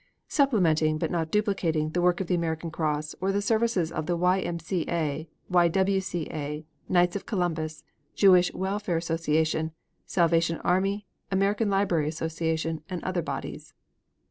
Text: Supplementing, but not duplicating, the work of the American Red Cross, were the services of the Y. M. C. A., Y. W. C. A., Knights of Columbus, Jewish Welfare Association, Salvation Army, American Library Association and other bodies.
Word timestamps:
Supplementing, 0.29 0.97
but 0.97 1.11
not 1.11 1.29
duplicating, 1.29 1.91
the 1.91 2.01
work 2.01 2.19
of 2.19 2.25
the 2.25 2.33
American 2.33 2.69
Red 2.69 2.73
Cross, 2.73 3.15
were 3.21 3.31
the 3.31 3.39
services 3.39 3.91
of 3.91 4.07
the 4.07 4.17
Y. 4.17 4.39
M. 4.39 4.57
C. 4.57 4.83
A., 4.87 5.29
Y. 5.47 5.67
W. 5.67 6.01
C. 6.01 6.27
A., 6.31 6.65
Knights 6.89 7.15
of 7.15 7.27
Columbus, 7.27 7.83
Jewish 8.15 8.51
Welfare 8.55 8.97
Association, 8.97 9.73
Salvation 10.07 10.57
Army, 10.63 11.05
American 11.31 11.69
Library 11.69 12.07
Association 12.07 12.81
and 12.89 13.03
other 13.03 13.21
bodies. 13.21 13.75